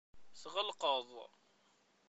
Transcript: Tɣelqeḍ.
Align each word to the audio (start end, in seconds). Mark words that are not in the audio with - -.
Tɣelqeḍ. 0.41 1.09